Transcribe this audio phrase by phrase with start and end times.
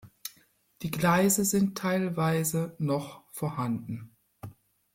[0.81, 4.15] Die Gleise sind teilweise noch vorhanden.